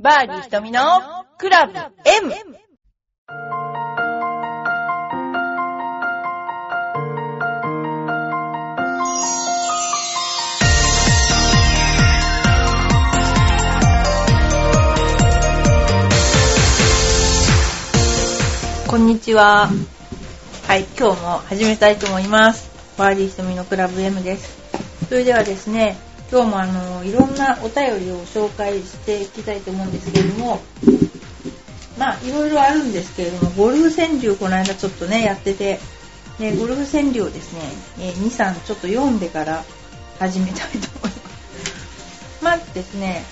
[0.00, 0.80] バーディー瞳の
[1.38, 2.32] クラブ M!
[18.86, 19.68] こんにちは。
[20.68, 22.70] はい、今日も始めたいと思います。
[22.96, 24.60] バーディー瞳のクラブ M です。
[25.08, 25.96] それではですね、
[26.30, 30.60] 今日もあの、いろんなお便りを紹介していきたいと思うんですけれども、
[31.98, 35.80] まあ、いろいろあるんですけれども、ゴルフ川柳この間ちょっとね、やってて、
[36.38, 37.60] ね、ゴルフ川柳をですね、
[38.00, 39.64] え2、3ちょっと読んでから
[40.18, 40.66] 始めたいと
[40.98, 42.44] 思います。
[42.44, 43.24] まずですね、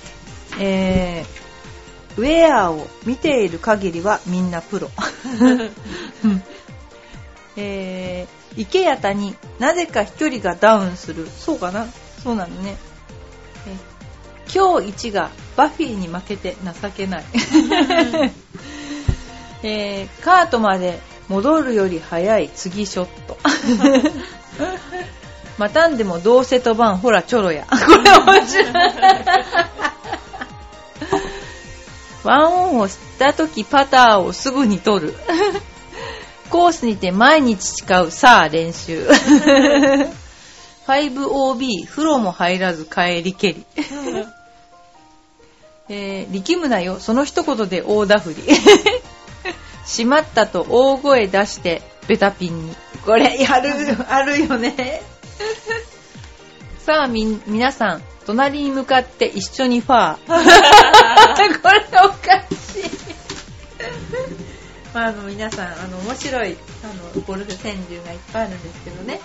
[0.58, 1.46] えー
[2.16, 4.90] ウェアを見ている限りはみんなプロ。
[7.58, 11.28] えー、池谷になぜか飛距離がダウンする。
[11.38, 11.86] そうかな？
[12.22, 12.76] そうなのね。
[13.66, 13.96] えー
[14.52, 17.24] 今日一がバフィーに負けて情けない。
[19.64, 23.36] えーカートまで戻るより早い次ショット。
[25.58, 27.66] またんでもどうせ飛ばん、ほらチョロや。
[27.70, 27.86] これ
[28.40, 28.66] 面白い。
[32.24, 35.14] ワンオンをした時パターをすぐに取る。
[36.50, 39.08] コースにて毎日誓う、さあ練習。
[40.86, 43.66] 5OB、風呂も入らず帰りけり。
[45.88, 48.42] えー力むなよ、その一言で大ダフり。
[49.86, 52.76] しまったと大声出して、ベタピンに。
[53.04, 53.70] これ、やる、
[54.08, 55.02] あるよね。
[56.84, 60.18] さあ、み、皆さん、隣に向かって一緒にファー。
[61.62, 62.90] これおかしい。
[64.92, 69.20] まあ、あの、皆さん、あの、面白い、あの、ゴルフ川柳がいっぱいあるんですけどね。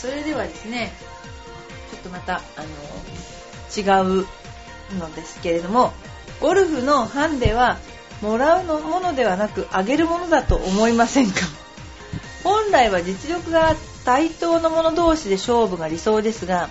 [0.00, 0.92] それではですね、
[1.92, 2.66] ちょっとまた、あの、
[3.76, 4.26] 違う
[4.98, 5.92] のですけれども、
[6.40, 7.78] ゴルフのハンデは、
[8.22, 11.40] もらうのものではなく、あげるものだと思いませんか？
[12.44, 16.68] 本来は実力が対等の者同士で勝負が理想ですが、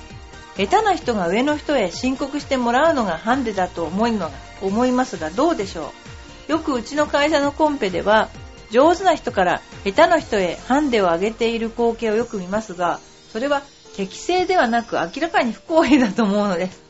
[0.58, 5.94] 下手な人が上の人へ申告してもらうのがハンデだと思いのが思いますがどうでしょ
[6.50, 6.52] う？
[6.52, 8.30] よくうちの会社のコンペでは
[8.72, 13.00] 上手な人から下手な人へハンデを上げている光景をよく見ますが
[13.32, 13.62] それは
[13.96, 16.82] 適正ではなく明らかに不公平だと思うのです。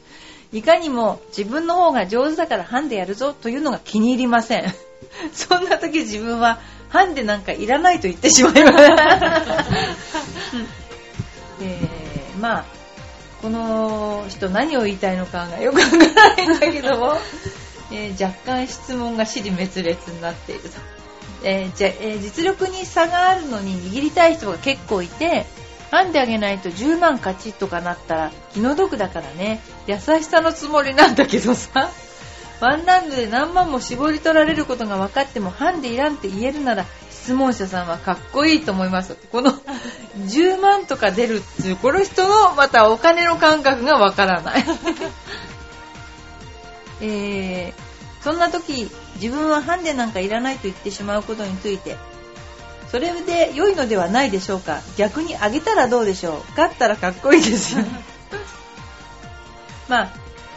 [0.53, 4.73] いかにも自分の方が上手だからハンデやるぞというのが気に入りません。
[5.33, 6.59] そんな時自分は
[6.89, 8.77] ハンデなんかいらないと言ってしまいます、
[11.61, 12.65] えーまあ
[13.41, 17.17] この人何を言いたいのかがよくわからないんだけども、
[17.91, 20.69] えー若干質問が尻滅裂になっていると、
[21.43, 25.45] えーじゃえ実力に差があるのに握りたい人が結構いて
[25.91, 29.61] ハンデあげないと10万勝ちとかなったら気の毒だからね。
[29.87, 31.89] 優しさのつもりなんだけどさ。
[32.59, 39.15] ワンラウンドで何万も絞り取られることが分かってもハンデいらんって言えるなら質問者さんはかっこいいと思います。
[39.31, 39.53] この
[40.25, 44.65] 10万とか出るっていうこの人のまたお金の感覚が分からない。
[47.01, 47.87] えー
[48.27, 48.89] そんな時
[49.21, 51.95] 自分はハンデなんかいらないと言ってしまうことについて
[52.91, 54.81] それで良いのではないでしょうか？
[54.97, 56.49] 逆にあげたらどうでしょう？
[56.51, 57.85] 勝ったらかっこいいですよ。
[59.89, 60.09] まあ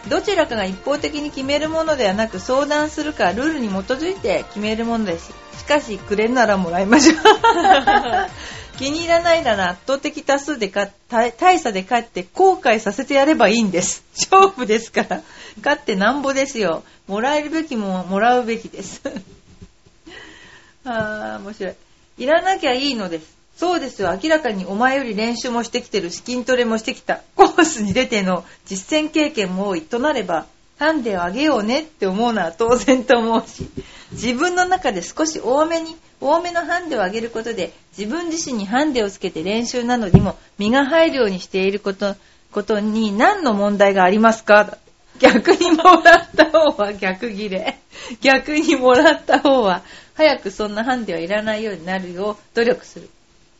[0.09, 5.33] どちらかが一方的に決めるものではなく相談するかルールに基づいて決めるものです。
[5.59, 7.17] しかしくれるならもらいましょう。
[8.79, 14.03] 気に入らないなら圧倒的多数で勝大大差で勝って後悔させてやればいいんです。
[14.31, 15.21] 勝負ですから。
[15.63, 16.83] 勝ってなんぼですよ。
[17.07, 19.03] もらえるべきももらうべきです。
[20.87, 21.75] あー面白い
[22.21, 23.35] いらなきゃいいのです。
[23.57, 24.17] そうですよ。
[24.23, 26.11] 明らかにお前より練習もしてきてる。
[26.11, 27.23] し筋トレもしてきた。
[27.35, 29.83] コースに出ての実践経験も多い。
[29.83, 30.47] となれば
[30.79, 33.69] ハンデをあげようねって思うのは当然と思うし
[34.13, 42.17] 自分の中で少し多めに多めのハンデをあげることで自分自身にハンデをつけて練習などにも身が入るようにしていること
[42.51, 44.79] ことに何の問題がありますか？
[45.21, 47.79] 逆にもらった方は逆ギレ
[48.21, 49.83] 逆にもらった方は
[50.15, 53.09] 早くそんなハンデはいらないようになるよう努力する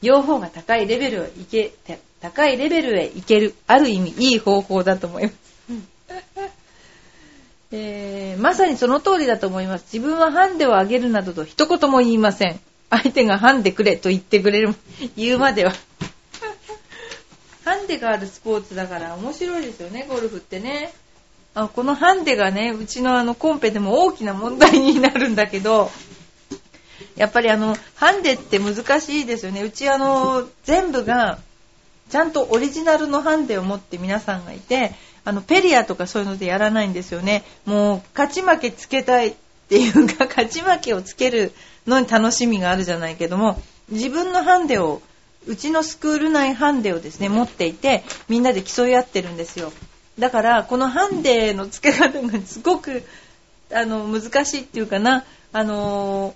[0.03, 1.73] 両方が高いレベルをいけ
[2.21, 5.51] 高いレベルへ行けるある意味いい方法だと思います
[7.73, 9.85] えーまさにその通りだと思います。
[9.93, 12.59] 自分はハンデをあげるなどと一言も言いません。
[12.91, 14.75] 相手がハンデくれと言ってくれる、
[15.17, 15.73] 言うまでは。
[17.65, 20.93] ハンデがあるスポーツだから面白いですよね、ゴルフってね。
[21.55, 25.91] あこのハンデがね、うちのあのコンペでも大きな問題になるんだけど、
[27.17, 29.63] やっぱりあの、ハンデって難しいですよね。
[29.63, 31.39] うちあの、全部が、
[32.09, 34.93] ちゃんとオリジナルのハンデを持って皆さんがいて、
[35.25, 39.35] あのペリアとかそういうのでやらないんですよねもう勝ち負けつけたいっ
[39.69, 41.53] ていうか 勝ち負けをつける
[41.87, 43.61] のに楽しみがあるじゃないけども
[43.91, 45.03] 自分のハンデを
[45.47, 49.73] うちのスクール内ハンデをですね持っていてみんなで競い合ってるんですよ
[50.21, 53.03] だからこのハンデの付け方がすごく
[53.73, 55.25] あの難しいっていうかな。
[55.53, 56.35] あの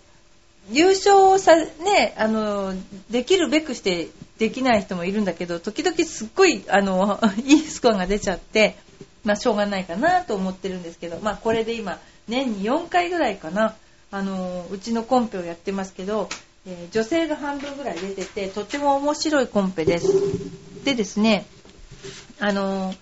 [0.71, 2.75] 優勝さねあの
[3.11, 4.09] できるべくして
[4.39, 8.77] できない人もいるんだけど時々すっごいあの いいスコアが出ちゃって
[9.25, 13.77] まあしょうがないかなと思ってるんですけどまあこれで今年に4回ぐらいかな。
[14.11, 16.29] あのうちのコンペをやってますけど
[16.67, 20.09] えー、女性が半分ぐらい出ててとても面白いコンペです。
[20.85, 21.47] でですね
[22.41, 22.95] あの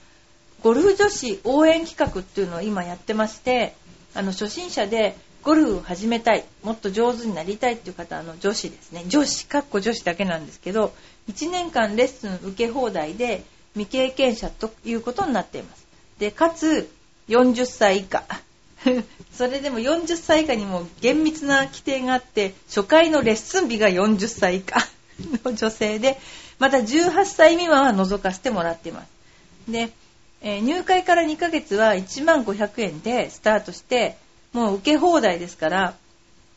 [0.62, 3.74] ゴルフ女子応援企画っていうのを今やってまして
[4.14, 9.04] あの初心者でゴルフを始めたいもっと上手になりたいっていう方の女子ですね。
[9.08, 10.94] 女子かっこ女子だけなんですけど
[11.28, 13.42] 1年間レッスン受け放題で
[13.74, 15.86] 未経験者ということになっています。
[16.18, 16.88] でかつ
[17.28, 18.24] 40歳以下。
[19.32, 24.80] それでも40歳以下にも厳密な規定があって初回のレッスン日が40歳以下
[25.44, 26.18] の女性で
[26.58, 29.08] また18歳未満は覗かせてもらっています。
[29.68, 29.90] で、
[30.42, 34.16] えー、入会から2ヶ月は1万500円でスタートして
[34.52, 35.94] もう受け放題ですから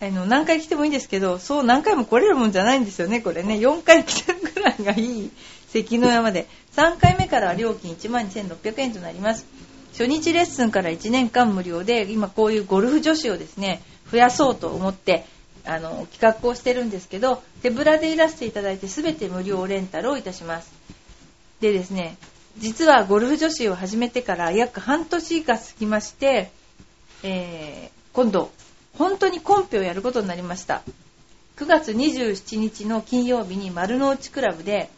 [0.01, 3.55] あの何回来てもいいんですけどそう何回も来れるもんじゃないんですよねこれね。
[3.55, 5.31] 4回来てるぐらいがいい
[5.71, 6.47] 関の山で。
[6.75, 9.45] 3回目から料金1万2600円となります。
[9.93, 15.25] 初日レッスンから1年間無料で今こういうゴルフ女子をですね増やそうと思って
[15.63, 20.73] あの企画をしてるんですけど手ぶらでいらしていただいて全て無料レンタルをいたします。
[21.61, 22.17] でですね
[22.57, 26.51] 実はゴルフ女子を始めてから約半年が過ぎまして、
[27.23, 28.51] えー、今度
[28.97, 30.81] 本当にコンペをやることになりました。
[31.57, 34.89] 9月27日の金曜日に丸の内クラブで、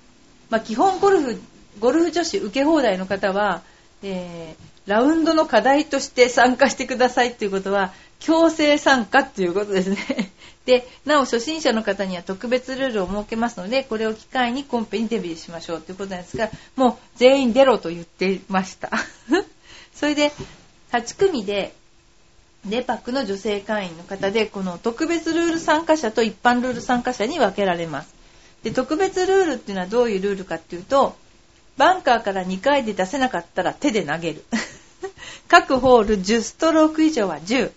[0.49, 1.41] まあ、基本ゴルフ
[1.79, 3.61] ゴルフ女子受け放題の方は、
[4.01, 10.31] えーラウンドの課題として参加してくださいっていうことは、強制参加っていうことですね。
[10.65, 18.89] で、なお初心者の方には特別ルールを設けますので、これを機会にコンペにデビューしましょうということなんですが、もう全員出ろと言ってました。
[19.93, 20.31] それで、
[20.91, 21.73] 8組で、
[22.65, 28.13] デパックの女性会員の方で、この特別ルール参加者と一般ルール参加者に分けられます。
[28.63, 31.15] で、特別ルールっていうのはどういうルールかっていうと、
[31.77, 34.43] バンカーから2回で出せなかったら手で投げる。
[35.47, 37.71] 各ホール10ストローク以上は10。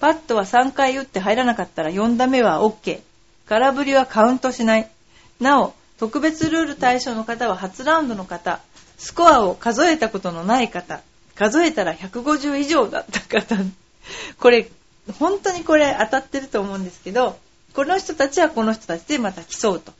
[0.00, 3.00] パットは3回打って入らなかったら4打目は OK。
[3.46, 4.88] 空振りはカウントしない。
[5.40, 8.60] なお、特別ルール対象の方は初ラウンドの方、
[8.98, 11.00] スコアを数えたことのない方、
[11.34, 13.56] 数えたら150以上だった方、
[14.38, 14.68] これ、
[15.18, 17.38] 本当にこれ当たってると思うんですけど、
[17.74, 19.92] この人たちはこの人たちでまた競うと。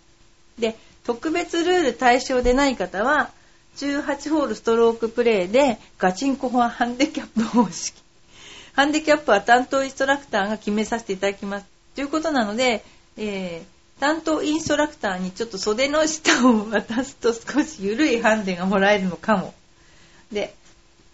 [0.58, 3.30] で、特別ルール対象でない方は、
[3.76, 8.00] 18ホールストロークプレーでガチンコはハンデキャップ方式。
[8.74, 11.66] ハンデキャップは担当インストラクターが決めさせていただきます。
[11.94, 12.84] ということなので、
[13.16, 19.54] えー、担当インストラクターにちょっと袖の下を渡すと少し緩いハンデがもらえるのかも。
[20.32, 20.54] で、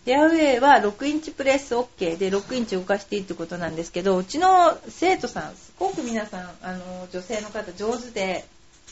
[0.05, 8.47] フェアウェイは6インチプレス OK で6インチ動かしていいってことなんですけど、うちの生徒さん、すごく皆さん、あの、女性の方上手で、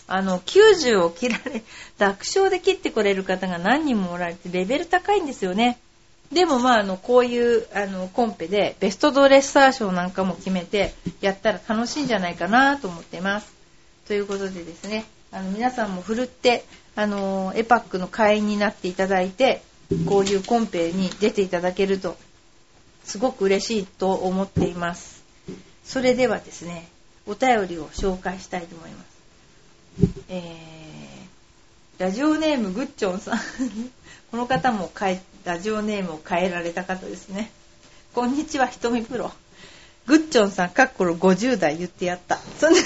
[0.08, 1.62] あの、90を切られ、
[1.98, 5.78] 楽勝で切ってこれる方が何人もおられて、レベル高いんですよね。
[6.32, 13.52] でもまあ、あの、こういう、あの、コンペで、ベストドレッサー賞なんかも決めて、やったら楽しいんじゃないかなと思ってます。
[14.06, 16.64] ということでですね、あの、皆さんもふるって、
[16.96, 19.62] あの、エパックの会員になっていただいて、
[20.08, 22.16] こういうコンペに出ていただけると、
[23.04, 25.22] すごく嬉しいと思っています。
[25.84, 26.88] それではですね、
[27.26, 29.15] お便りを紹介したいと思います。
[30.28, 33.38] えー、ラジオネームグッチョンさん。
[34.30, 37.50] この方も変えラジオネームを変えられた方ですね。
[38.12, 39.32] こんにちはひとみプロ。
[40.06, 42.40] グッチョンさんかっころ50代言ってやった。
[42.58, 42.80] そんな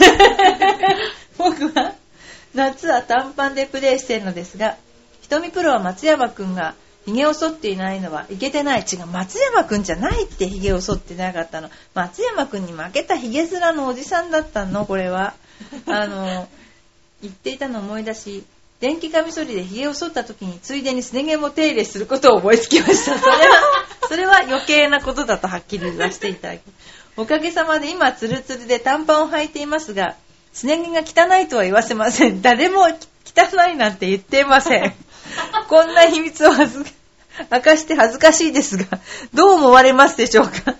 [1.38, 1.94] 僕は
[2.54, 4.76] 夏は短パンでプレイしてるのですが
[5.22, 6.74] ひとみプロは松山くんが
[7.06, 8.80] 髭を剃っていないのはいけてない。
[8.80, 11.70] 違う松山くんじゃないって髭を剃ってなかったの。
[11.94, 15.32] 松山くんに負けた髭面のおじさんだったのこれは。
[15.86, 16.46] あの
[17.22, 18.44] 言っていたのを思い出し
[18.80, 23.18] 電気カミソリで髭を剃った時についでにすね毛も手入れすることを思いつきました。
[23.18, 23.60] それは
[24.08, 26.60] それは余計なことだとはっきり言わせていただき
[27.16, 30.16] おかげさまで今ツルツルで短パンを履いていますが
[30.54, 32.40] すね毛が汚いとは言わせません。
[32.40, 34.94] 誰も汚いなんて言っていません。
[35.68, 38.86] こんな秘密を明かして恥ずかしいですが
[39.34, 40.74] どう思われますでしょうか。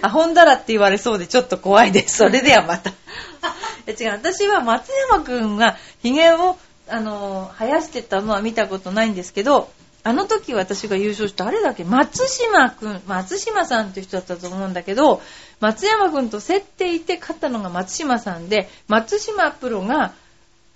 [0.00, 2.16] アホんだらって言われそうでちょっと怖いです。
[2.16, 2.92] それではまた
[3.92, 6.56] 違う、私は松山くんが髭を、
[6.88, 9.70] あの、生やしてたのは見たことないんですけど、
[10.04, 15.20] あの時私が優勝した誰だっけ松島くん、松島さんっていう人だったと思うんだけど、
[15.60, 20.12] 松山くんと競っていて勝ったのが松島さんで、松島プロが、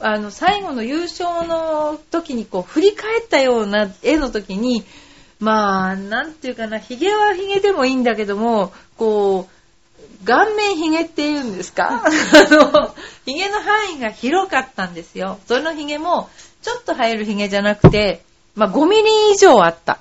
[0.01, 4.85] あの、最後の優勝の時にこう、振り返ったような絵の時に、
[5.39, 9.62] まあ、なんていうかな、髭は髭でもいいんだけども、こう、
[10.25, 12.03] 顔面髭って言うんですか？
[12.05, 12.09] あ
[12.51, 12.95] の、
[13.27, 15.39] 髭の範囲が広かったんですよ。
[15.49, 16.31] その髭も、
[16.63, 18.23] ちょっと生える髭じゃなくて、
[18.55, 19.99] まあ、5ミリ以上あった。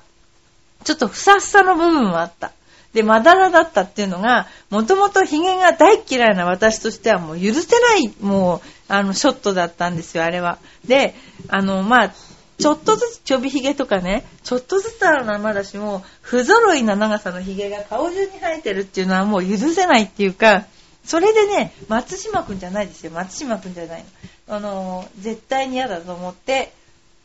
[0.84, 2.52] ちょっとふさふさの部分はあった。
[2.92, 10.58] で、まだらだったっていうのが、もともとヒゲが大嫌いな私としてはもう許せない、もう、あの、ショットだったんですよ、あれは。
[10.84, 11.14] で、
[11.48, 12.12] あの、まあ、
[12.58, 20.66] ちょっとずつちょびひげとかね、ちょっとずつあるのはまだしも、不揃いな長さのひげが顔中に生えてるっていうのはもう許せないっていうか、
[21.04, 24.04] それでね、松島くんじゃないですよ、松島くんじゃない
[24.48, 24.56] の。
[24.56, 26.72] あの、絶対に嫌だと思って、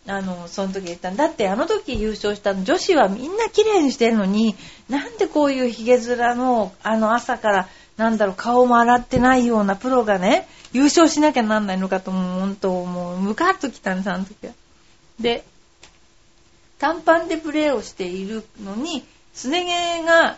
[0.08, 4.56] あの、その時言ったんだって、あの時優勝したの女子はみんな綺麗にしてるのに、
[4.90, 7.68] なんでこういうヒゲ面の、あの朝から、
[7.98, 14.54] なんだろう、顔も洗ってないようなプロがね、優勝しなきゃなんないのかと思う、本当もう、ムカッときたんです、あの時は。
[15.20, 15.44] で、
[16.80, 20.38] 短パンでプレーをしているのに、すね毛が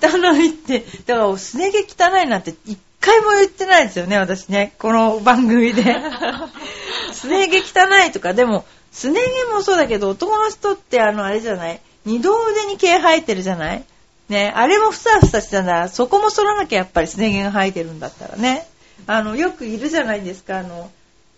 [0.00, 4.74] 汚いって、だからすね毛汚いなんて一回も言ってないですよね、私ね。
[4.78, 5.82] この番組で。
[7.12, 13.84] すね毛汚いとか、でも、すね毛もそうだけど、男の人ってあの、あれじゃない二度腕に毛生えてるじゃない
[14.28, 18.68] ね、あれもふさふさしてたら、そこも剃らなきゃやっぱりすね毛が生えてるんだったらね。
[19.06, 20.90] あの、よくいるじゃないですか、あの、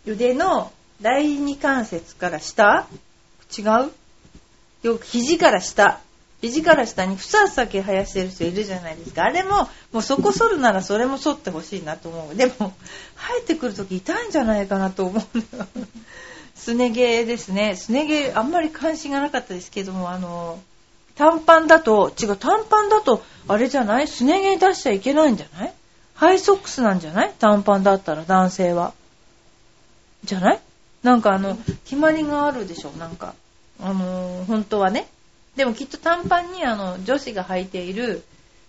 [0.07, 0.71] 腕の
[1.03, 2.87] 第二関節から下？
[3.59, 3.67] 違う？
[4.83, 6.01] よく肘から下。
[6.41, 9.25] 肘から下にふさふさ毛生やしてる人いるじゃないですか。
[9.25, 12.35] あれも、もうそこ剃るならそれも剃ってほしいなと思う。
[12.35, 12.73] でも、生
[13.39, 15.23] えてくるとき痛いんじゃないかなと思う。
[16.57, 17.77] すね毛ですね。
[17.77, 20.59] すね毛、あんまり関心がなかったですけども、あの、
[21.15, 24.09] 短パンだと、違う、短パンだと、あれじゃない？
[24.09, 25.75] すね毛出しちゃいけないんじゃない？
[26.15, 27.33] ハイソックスなんじゃない？
[27.39, 28.95] 短パンだったら男性は。
[30.25, 30.61] じゃない？
[31.03, 33.35] なんかあの、決まりがあるでしょなんか。
[33.81, 35.09] あのー、本当はね。
[35.57, 38.23] でもきっと短パンにあの、女子が履いている、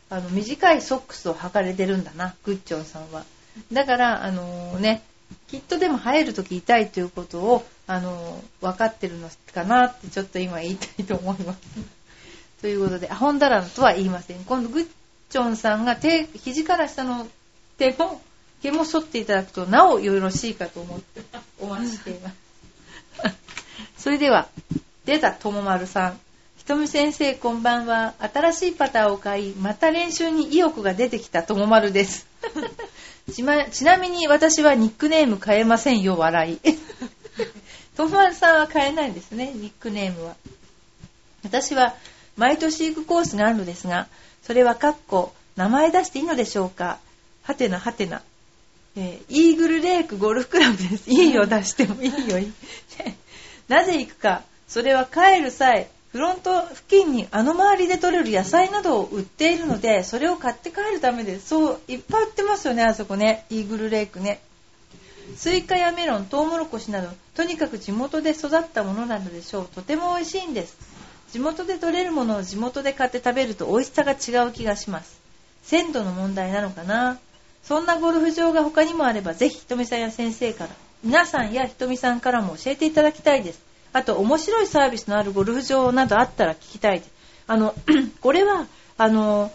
[0.09, 3.23] あの、短いソックスを履かれてるんだな、グッチョンさんは。
[3.71, 5.03] だから、あのー、ね、
[5.47, 11.59] きっとでも生えるとき痛いということを、あの、分かってるのかなってちょっと今言いたいと思います。
[12.61, 14.43] ということで、アホンダランとは言いません。
[14.45, 14.87] 今度、グッ
[15.29, 17.27] チョンさんが手、肘から下の
[17.77, 18.21] 手も、
[18.63, 21.21] 毛も剃っていただくと、なおよろしいかと思って
[21.59, 22.35] お待ちしています。
[23.99, 24.47] それでは、
[25.03, 26.19] 出た、ともまるさん。
[26.57, 28.13] ひとみ先生、こんばんは。
[28.19, 32.25] 新しいパターを買い、また練習に意欲が出てきたともまるです。
[33.33, 36.59] ちま、ちなみに私はニックネーム変えませんよ、笑い。
[37.97, 40.35] ともまるさんは変えないんですね、ニックネームは。
[41.43, 41.95] 私は
[42.37, 44.07] 毎年行くコースがあるのですが、
[44.47, 46.99] それはかっこ、名前出していいのでしょうか
[47.43, 48.21] はてなはてな。
[48.95, 51.09] えー、イーグルレイクゴルフクラブです。
[51.09, 52.37] いいよ、出してもいいよ。
[53.67, 54.43] なぜ行くか。
[54.67, 61.47] それは帰る際、フロント付近にあの周りで採れる野菜などを売っているので、それを買って帰るためです。
[61.47, 63.45] そう、いっぱい売ってますよね、あそこね。
[63.49, 64.39] イーグルレイクね。
[65.37, 69.67] スイカやメロン、トウモロコシなど、とにかく地元で育ったものなのでしょう。
[69.73, 70.77] とても美味しいんです。
[71.31, 75.19] 地元で採れるものを地元で買って食べると美味しさが違う気がします。
[75.63, 77.17] 鮮度の問題なのかな
[77.63, 80.69] そんなゴルフ場が他にもあれば、ぜひひとみさんや先生から、
[81.03, 83.61] 皆さんやひとみさんからも教えていただきたいです。
[83.93, 87.11] あと、面白いサービスのあるゴルフ場などあったら聞きたいです。
[87.47, 87.73] あの、
[88.21, 88.67] これは、
[88.97, 89.51] あの、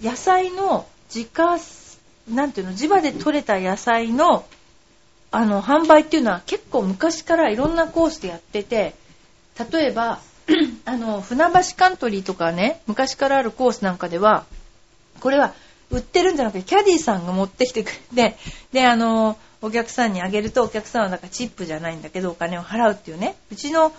[0.00, 1.58] 野菜の自家、
[2.28, 4.46] なんていうの、地場で採れた野菜の、
[5.30, 8.94] あの、販売っていうのは結構昔からいろんなコースでやってて、
[9.70, 10.20] 例えば、
[10.86, 14.44] あの、船橋カントリーとかね、昔からあるコースなんかでは、
[15.20, 15.54] これは
[15.92, 18.36] 売ってるんじゃなくて、キャディさんが持ってきてく れて、
[18.72, 23.36] で、あの、お客さんにあげると、お客さんはだかチップじゃないんだけど、お金を払うっていうね。
[23.52, 23.92] うちの、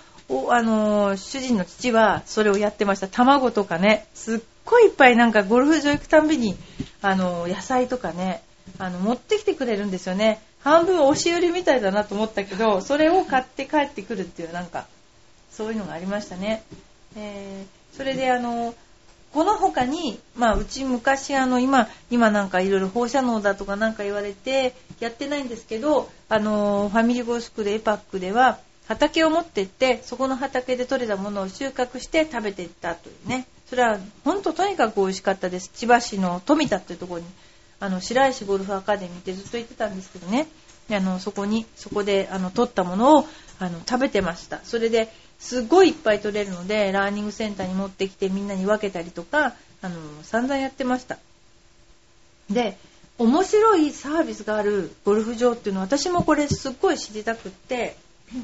[0.50, 3.08] あの、主人の父はそれをやってました。
[3.08, 6.58] 卵とかね、すっごいいっぱいなんかゴルフ場行くたんびに、
[7.02, 8.42] あの、野菜とかね、
[8.80, 10.42] あの、持ってきてくれるんですよね。
[10.64, 14.88] 半分押し売りみたいだなと思ったけど、それを買って帰ってくるっていう、なんか、
[15.52, 16.64] そういうのがありましたね。
[17.16, 18.74] えー、それであの、
[19.34, 33.48] この他に、まあ、うち昔あの今今なんかいろいろ放射能だとかなんか言われてやってないんですけどあのファミリーゴースクでエパックでは畑を持って行ってそこの畑で採れたものを収穫して食べていったというね。
[33.70, 35.72] それは本当とにかく美味しかったです。
[35.74, 37.28] 千葉市の富田っていうところに
[37.80, 40.48] あの白石ゴルフアカデミーってずっと行ってたんですけどね。
[40.92, 43.28] あのそこにそこであの取ったものを
[43.60, 44.60] あの食べてました。
[44.64, 45.10] それで
[45.40, 51.18] すごいいっぱい取れるのでラーニングセンターに持ってきてみんなに分けたりとかあの散々やってました。
[52.50, 52.78] で
[53.18, 57.96] 面白いサービスがあるゴルフ場っていうのは私もこれすっごい知りたくって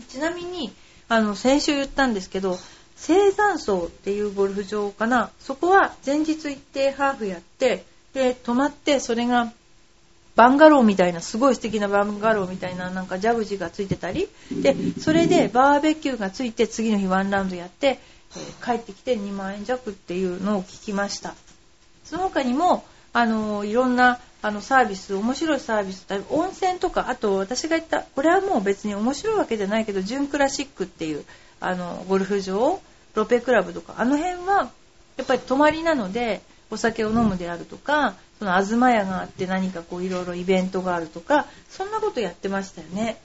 [0.09, 0.71] ちなみに
[1.07, 2.59] あの先週言ったんですけど
[2.97, 5.31] 青山荘っていうゴルフ場かな。
[5.39, 9.51] そこは前日行ってハーフやってで泊まってそれが
[10.39, 14.29] バンガローみたいなすごい素敵なバンガローみたいななんかジャグジーがついてたり。
[14.49, 17.99] でそれでバーベキューがついて次の日ワンラウンドやって、え、
[18.63, 21.35] 帰ってきて2万円弱っていうのを聞きました。
[22.05, 31.25] その他にもあのいろんなあのサービス面白いサービス温泉とかあと私が言ったこれはもう別に面白いわけじゃないけど純クラシックっていう
[31.59, 32.79] あのゴルフ場
[33.13, 34.71] ロペクラブとかあの辺は
[35.17, 36.41] やっぱり泊まりなので
[36.71, 43.17] お酒を飲むであるとかその東屋があって何かこういろいろイベントがあるとかそんなことやってましたよね。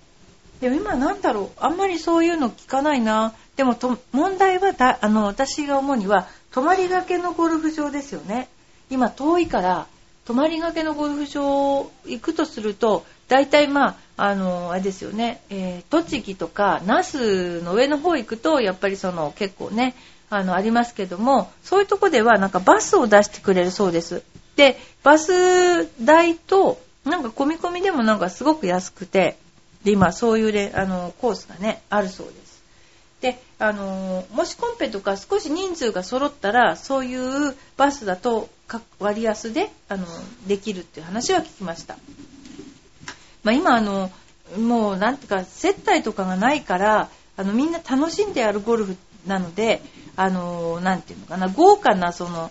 [0.60, 1.50] でも今なんだろう。
[1.58, 3.34] あんまりそういうの聞かないな。
[3.56, 8.48] でもと問題はだあの私が思うには泊まりがけのゴルフ場ですよね。
[8.90, 9.86] 今遠いから
[10.24, 19.94] 泊まりがけのゴルフ場行くとすると大体まああのあれですよね、えー、栃木とか那須の上の方行くとやっぱりその結構ね
[20.30, 24.22] あのありますけどもそういうとこではなんかバスを出してくれるそうです。
[24.56, 29.36] でバス代となんか込み込みでもなんかすごく安くて
[29.84, 32.44] で今そういうれあのコースがねあるそうです。
[33.20, 38.48] であのもしコンペとか少し人数が揃ったらそういうバスだと
[38.98, 40.06] 割安であの
[40.46, 41.96] できるっていう話は聞きました、
[43.42, 44.10] まあ、今あの
[44.58, 48.96] もうなんていうか接待とかがないからあのみんな楽しんでやるゴルフ
[49.26, 49.80] なので
[50.16, 52.50] あのなんていうのかな豪華なその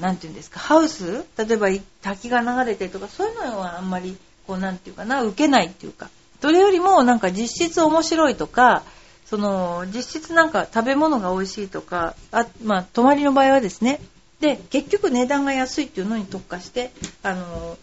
[0.00, 1.24] なんていうんですかハウス？
[1.36, 1.68] 例えば
[2.02, 6.10] 滝が流れてとかそういうのはあんまりこうなんていうかな受けないっていうか
[6.40, 8.82] それよりもなんか実質面白いとか
[9.26, 14.00] その実質なんか食べ物が美味しいとかあまあ泊まりの場合はですね
[14.40, 16.90] で結局値段が安いっていうのに特化して
[17.22, 17.78] あの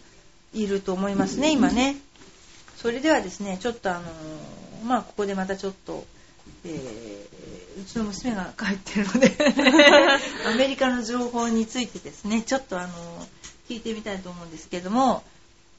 [0.52, 1.96] いると思いますね今ね。
[2.76, 4.02] それではですねちょっとあの
[4.86, 6.04] まあここでまたちょっと、
[6.64, 7.39] えー、
[7.80, 9.36] うちの娘が帰ってるので
[10.46, 13.28] アメリカの情報についてですねちょっとあの
[13.68, 15.22] 聞いてみたいと思うんですけども、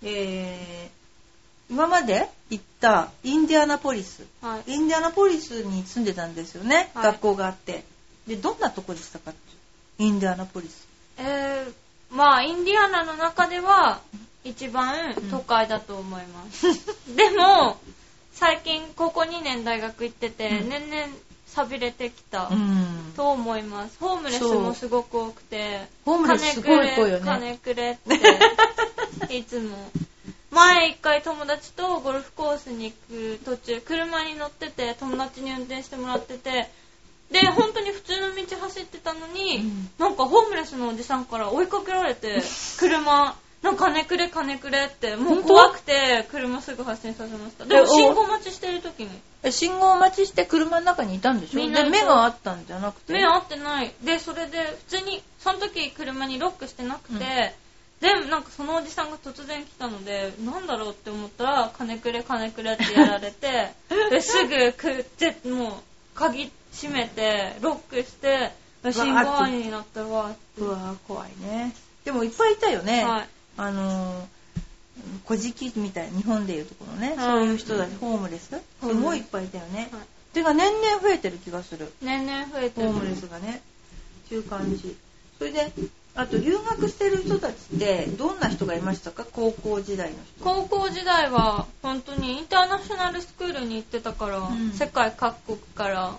[0.03, 7.83] えー、今まで行ったインディアナポリス、はい、インディアナポリスに住んでたんですよね、はい、学校があって。
[8.27, 9.33] でどんなとこでしたか？
[9.97, 10.87] インディアナポリス。
[11.17, 14.01] えー、まあインディアナの中では
[14.43, 17.77] 一番都会だと思います、うん、でも
[18.33, 21.07] 最近ここ2年大学行ってて、うん、年々
[21.53, 22.49] 寂れてきた
[23.15, 27.21] と思います、ホームレスもすごく多くてホームレスすごいよね。
[27.23, 27.97] 金くれっ
[29.27, 29.77] て いつも。
[30.51, 36.69] 前一回友達とゴルフコースに行く途中車に乗ってて友達に運転してもらってて
[37.31, 42.41] で本当に普通の道走ってたのに、うん、なんかホームレスのおじさんから追いかけられて
[42.77, 47.65] 車なんか金くれ金くれってもう怖くて車すぐ発進させました。
[47.65, 49.09] でも信号待ちしてる時に。
[49.51, 51.59] 信号待ちして車の中にいたんでしょ？
[51.59, 53.13] みんな目があったんじゃなくて？
[53.13, 53.93] 目合ってない。
[54.03, 54.57] でそれで
[54.89, 57.19] 普通にその時車にロックしてなくて、うん。
[58.01, 63.73] でなんかそのおじさんが突然来たのでなんだろうって思ったら金くれ金くれってやられて
[64.09, 65.73] ですぐくってもう
[66.15, 68.51] 鍵閉めてロックして
[68.91, 71.75] 信号暗になったわうわ怖いね。
[72.03, 73.27] でもいっぱいいたよね、はい、
[73.61, 74.27] あの
[75.25, 78.49] 小じきみたいな日本でいうところね、はい、そういう人たち、ホームレス。
[78.81, 80.01] すごいいっぱいいたよね、はい、
[80.33, 81.91] ていうか年々増えてる気がする。
[82.01, 82.87] 年々増えてる。
[82.87, 83.61] ホームレスがね。
[84.25, 84.95] っていう感じ。
[85.37, 85.71] それで
[86.13, 89.25] あと留学してる人たちってどんな人がいましたか？
[89.31, 90.43] 高校時代の人。
[90.43, 96.17] 高校時代は本当にインターナショナルスクールに行ってたから、うん、世界各国から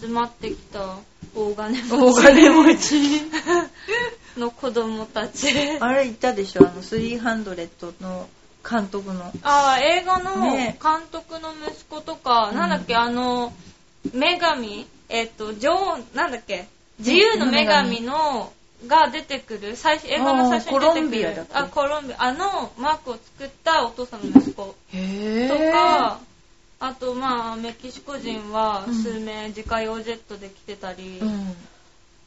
[0.00, 0.96] 集まってきた
[1.34, 1.90] 大金持ち。
[1.90, 2.96] 大金持ち
[4.36, 5.48] の子供たち。
[5.80, 8.28] あれ言ったでしょあの300の
[8.68, 9.32] 監督の。
[9.42, 10.72] ああ映画の監
[11.10, 13.52] 督の息子とか、ね、なんだっけあの
[14.12, 16.66] 女神えっ、と女王なんだっけ
[16.98, 18.52] 自由の女神の
[18.86, 21.46] が出てくる最映画の最初に出てくる。
[21.52, 22.24] あコロンビア。
[22.24, 24.74] あのマークを作ったお父さんの息子と
[25.72, 26.20] か
[26.80, 31.56] あとまあメキシコ人は数名自家用ジェットで来てたり、うん、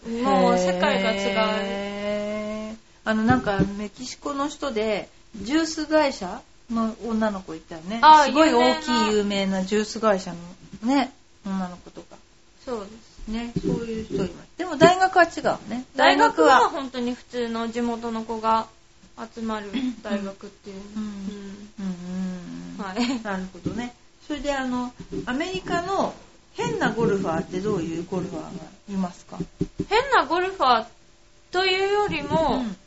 [0.06, 2.78] もう世界が違う。
[3.04, 6.42] あのなんかメキシコの人でジュース会社
[6.72, 8.02] の女の子いたよね。
[8.26, 10.38] すごい大きい有名なジュース会社の
[10.88, 11.12] ね
[11.46, 12.18] 女の子とか。
[12.64, 13.16] そうです。
[13.28, 14.58] ねそういう人います。
[14.58, 15.86] でも大学は違うね。
[15.96, 18.68] 大学は本当に普通の地元の子が
[19.34, 19.72] 集まる
[20.04, 21.04] 大学っていう、うん
[21.80, 23.94] うんうん、はい、なるほどね。
[24.28, 24.92] それであの
[25.26, 26.14] アメリカの、
[26.56, 28.50] 変なゴルファーってどういうゴルファーが
[28.90, 29.38] いますか？
[29.90, 30.86] 変なゴルファー
[31.52, 32.78] というよりも、うん。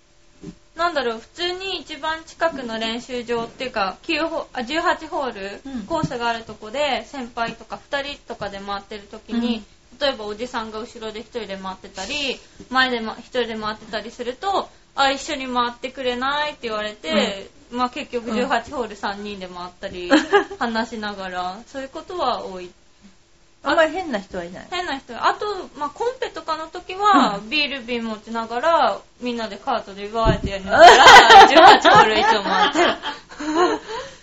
[0.77, 5.83] なんだろう、普通に一番近くの練習場っていうか、9ホあ18ホール、うん。
[5.87, 9.65] コースがあるとこで、先輩とか2人とかで回ってる時に、
[10.01, 12.39] 例えばおじさんが後ろで1人で回ってたり、
[12.71, 20.11] 前で、ま、1人で回ってたりすると、あ、一緒に回ってくれないって言われて、まあ結局18ホール3人で回ったり、
[20.61, 22.71] 話しながら、そういうことは多い。
[23.65, 24.67] あんまり変な人はいない。
[24.71, 25.15] 変な人。
[25.17, 30.87] あと、まあ、コンペとかの時は、ビール瓶持ちながらみんなでカートでバーってやりながら
[31.81, 32.95] 18ホール以上回ってる。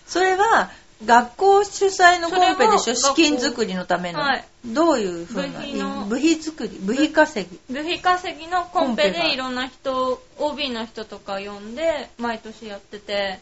[0.08, 0.69] それは、
[1.06, 2.95] 学校主催のコンペでしょ？
[2.95, 4.21] 資金作りのための。
[4.21, 4.45] はい。
[4.65, 7.74] どういうふうな部費の部費作り、部費稼ぎ。
[7.74, 13.39] 部費稼ぎのコンペでいろんな人 OB の人とか呼んで毎年やってて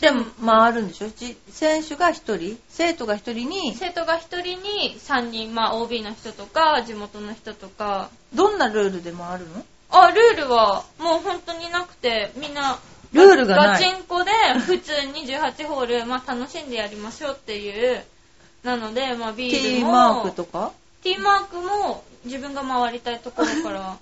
[0.00, 1.08] でも、回るんでしょ？
[1.08, 8.10] じ選手が一人、生徒が一人に、生徒が1人に3人、まあ、OB の人とか地元の人とか。
[8.34, 9.64] どんなルールで回るの？
[9.88, 12.78] あルールはもう本当になくてみんな
[13.12, 13.82] ルールがない。
[13.82, 14.30] ガチンコで
[14.66, 18.04] 普通に18ホール、まあ、楽しんでやりましょうっていう
[18.64, 23.96] なので、まあ、ビール T もマークとか？T マークも自分が回りたいところから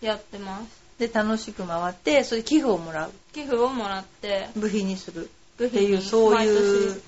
[0.00, 0.82] やってます。
[0.98, 3.12] で楽しく回って、それで寄付をもらう。
[3.34, 5.28] 寄付をもらって部費にする。
[5.62, 7.02] っていう、そういう。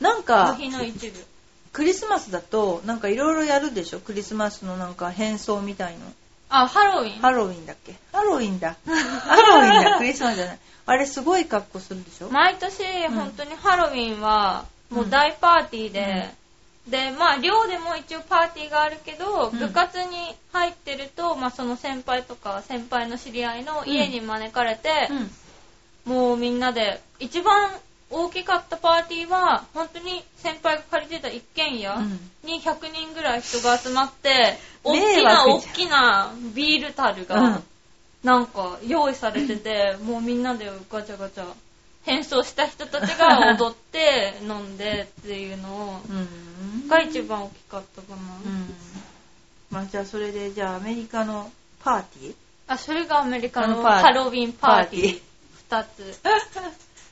[0.00, 1.24] なん部か、費の一部
[1.72, 4.00] クリスマスだと、なんかいろいろやるでしょ？
[4.00, 6.00] クリスマスのなんか変装みたいの。
[6.48, 7.94] あハロウィンハロウィンだっけ？
[8.12, 8.76] ハロウィンだ。
[8.86, 9.98] ハロウィンだ。
[9.98, 10.58] クリスマスじゃない。
[10.86, 12.28] あれすごい格好するでしょ？
[12.30, 16.34] 毎年本当にハロウィンはもう大パーティーで、
[16.88, 25.30] でまあ寮でも一応パーティーがあるけど、うん部活に入ってると、まあ、その先輩とか先輩の知り合いの家に招かれて、うん。
[26.10, 27.70] もうみんなで一番
[28.10, 37.62] 大きかったパーティーは本当に先輩が借りてた一軒家うんに100人ぐらい人が集まって、大き迷な大きなビール樽うんが
[38.24, 41.44] なんか用意されてて、 もうみんなでガチャガチャ
[42.02, 46.88] 変装した人たちが 踊って飲んでっていうのうん。
[46.88, 48.16] が一番大きかったかな。
[48.16, 48.74] うん。
[49.70, 51.52] まあじゃあそれで、じゃあアメリカの
[51.84, 52.34] パーティー？
[52.66, 55.29] あ、それがアメリカのハロウィンパーティー。
[55.70, 56.18] 二つ。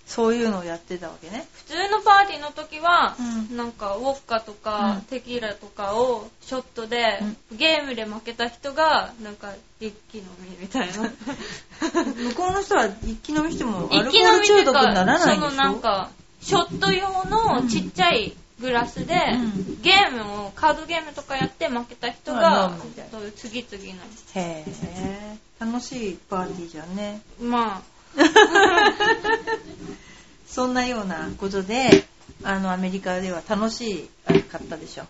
[0.08, 1.46] そういうのをやってたわけね。
[1.52, 3.14] 普通のパーティーの時は、
[3.50, 3.56] うん。
[3.56, 5.00] なんかウォッカとか、うん。
[5.02, 7.20] テキーラとかをショットで、
[7.52, 10.94] ゲームで負けた人がなんか一気飲みみたいな。
[12.30, 15.40] 向こうの人は一気飲みしてもアルコ一気ール中飲みっていうか毒にならないん。
[15.40, 19.82] でしょそのなんかショット用のちっちゃいグラスで、うん。
[19.82, 22.76] ゲームをカードゲームとかやって負けた人まあが
[23.18, 24.00] ういう次々の。
[24.34, 25.38] へえ。
[25.60, 27.20] 楽しいパーティーじゃんね。
[27.38, 27.82] ま
[30.46, 32.04] そんなようなことで、
[32.42, 34.08] あの、アメリカでは楽し
[34.50, 35.02] かったでしょ？
[35.02, 35.06] あ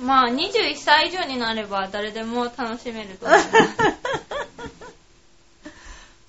[0.00, 3.50] まあ21歳以上になれば誰でも楽しめると思います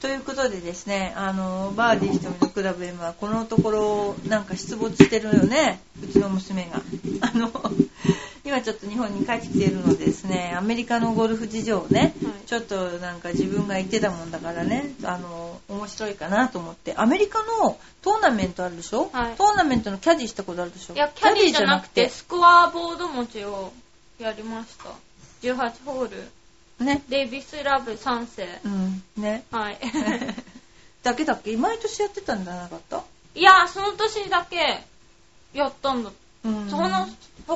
[0.01, 6.81] ということでですね、あの、バーディー瞳のクラブ M はこのところなんか出没してるよね、うちの娘が。
[7.21, 7.51] あの、
[8.49, 12.33] 今ちょっと日本に帰ってきているのでですね、アメリカのゴルフ事情をね、はい。
[12.47, 19.35] ちょっとなんか自分が言ってたもんだからね、あの、面白いかなと思って、アメリカのトーナメントあるでしょ、はい。
[19.35, 20.95] トーナメントのキャディしたことあるでしょ？
[20.95, 23.71] いやキャディーじゃなくてスコアボード持ちを
[24.17, 24.89] やりました。
[25.43, 26.09] 18ホー
[26.79, 26.85] ル。
[26.85, 27.03] ね。
[27.07, 28.47] デイビスラブ3世。
[28.65, 29.43] うん、ね。
[29.51, 29.77] はい。
[31.03, 31.55] だけだっけ？
[31.55, 33.03] 毎年やってたんじゃなかった？
[33.35, 34.83] いやその年だけ
[35.53, 36.11] やったんだ、
[36.45, 36.69] うん。
[36.69, 37.07] その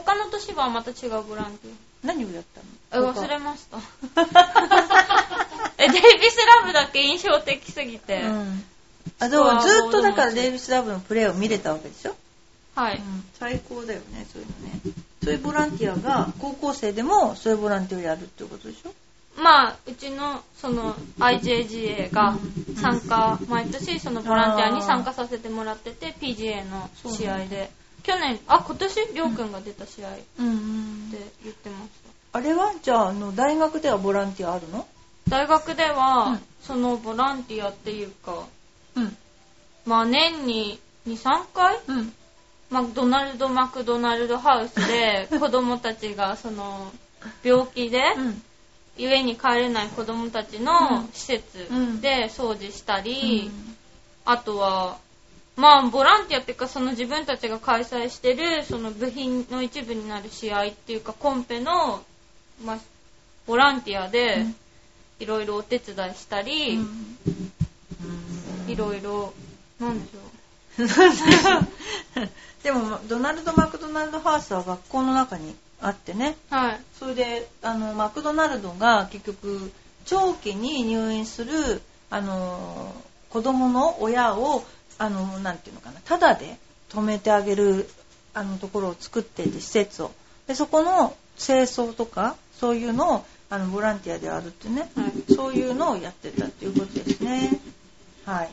[0.01, 1.71] 他の年はまた違うボランティ
[2.03, 2.43] 何をやっ
[2.89, 3.77] たアえの忘れました。
[5.77, 8.65] えデイビスラブだけ印象的すぎて、うん。
[9.19, 12.15] あ、でもずっとだからデイビス・ラブのプレーを見れたわけでしょ、
[12.75, 14.79] はい、うん、最高だよね、そういうのね。
[15.23, 18.93] そういうボランティアが、高校生でもそういうボランティアをやるってことでしょ？
[19.35, 22.37] まあうちのその IJGA が
[22.79, 27.71] 参加毎年そのボランティアに参加させてもらってて PGA の試合で
[28.03, 29.13] 去年あ今年？
[29.13, 30.09] りょうくんが出た試合。
[30.11, 31.09] ってうんうん。
[31.11, 31.19] 言
[31.51, 31.89] ってまし
[32.31, 32.37] た。
[32.37, 32.73] あれは？
[32.81, 34.85] じゃあ、あの、大学ではボランティアあるの？
[35.29, 36.41] 大学では、うん。
[36.61, 38.45] そのボランティアっていうか
[38.95, 39.17] うん。
[39.85, 41.79] まあ年に23回？
[41.87, 42.13] うん。
[42.69, 46.91] マクドナルド・マクドナルドハウスで 子供たちがその
[47.43, 48.41] 病気でうん。
[48.97, 52.01] 家に帰れない子供たちうんの施設うん。
[52.01, 53.49] で掃除したり、
[54.25, 54.97] あとは
[55.55, 62.03] まあボランティアっていうかその自分たちが開催してるその部品の一部になる試合っていうかコンペの、
[62.65, 62.79] まあ、
[63.45, 64.55] ボランティアでうん。
[65.23, 66.79] いろいろお手伝いしたり、
[68.67, 69.33] いろいろ
[69.79, 70.19] なんでしょ
[72.23, 72.29] う。
[72.63, 76.35] でも、ドナルド・マクドナルドハウスは学校の中にあってね。
[76.49, 76.81] はい。
[76.99, 79.71] それであのマクドナルドが結局
[80.05, 82.93] 長期に入院するあの
[83.29, 84.63] 子供の親を
[84.97, 85.99] あのなんていうのかな。
[86.05, 86.57] ただで
[86.89, 87.89] 止めてあげる
[88.33, 90.11] あのところを作っていて施設を。
[90.47, 95.33] でそこの清掃とかそういうのをあのボランティアであるってね、はい。
[95.33, 97.59] そういうのをやってたっていうことですね。
[98.25, 98.49] はい。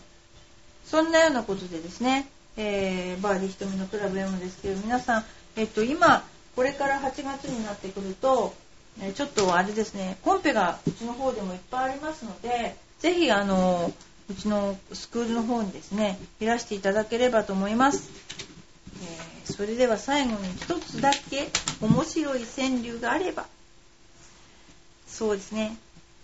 [0.87, 5.24] そんなようなことでですね、えーバーディー瞳のクラブ M ですけど皆さん、
[5.57, 6.24] えっと、今
[6.57, 8.55] これから8月になってくると、
[9.00, 13.92] えーちょっとあれですねコンペがうちの方でもいっぱいありますのでぜひあの
[14.31, 18.11] うちのスクールの方にですねいらしていただければと思います、
[19.03, 21.49] えーそれでは最後に一つだけ
[21.81, 23.47] 面白い川柳があれば
[25.09, 25.77] そうですね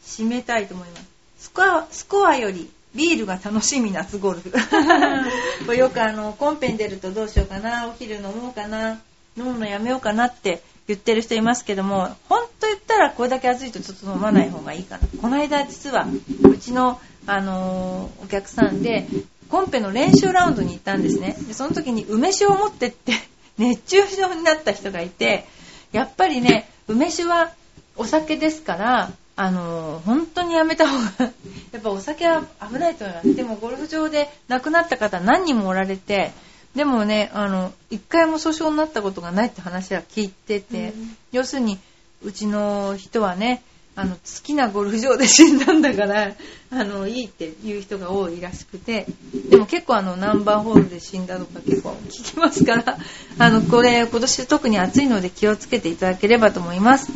[0.07, 1.05] 締めたいと思います。
[1.39, 4.51] スコアスコアよりビールが楽しみ夏ゴルフ。
[5.67, 9.01] これよくあのコンペに出るとどうしようかなお昼飲もうかな
[9.37, 15.09] 飲むのやめようかなって言ってる人いますけども本当言ったらこれだけ暑いとちょっと飲まない方がいいかな。
[15.21, 16.07] この間実は
[16.45, 19.07] うちの、あのーお客さんで
[19.49, 21.37] コンペの練習ラウンドに行ったんですね。
[21.47, 23.13] でその時に梅酒を持ってって
[23.59, 25.47] 熱中症になった人がいて
[25.93, 27.53] やっぱりね梅酒は
[27.97, 31.05] お酒ですからあの本当にやめた方が
[31.73, 33.35] やっぱお酒は危ないと思います。
[33.35, 36.33] でもゴルフ場で亡くなった方何人もおられて
[36.75, 41.17] でもねあの一回も訴訟になったことがないって話は聞いてて、うん。
[41.33, 41.79] 要するに
[42.23, 43.63] うちの人はね
[43.97, 46.33] あの好きなゴルフ場で死んだんだから
[46.71, 49.07] あのいいっていう人が多いらしくて
[49.49, 52.99] でも結構あのナンバーホールで死んだとか結構聞きますから
[53.39, 57.11] あのこれ今年特に暑いので気をつけていただければと思います。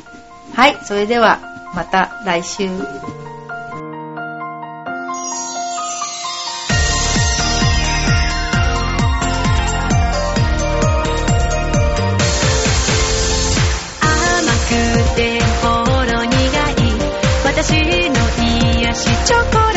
[0.54, 3.29] はいそれではまた来週。
[18.94, 19.69] しチョコ